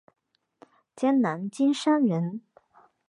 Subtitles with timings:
[0.95, 2.41] 江南金山人。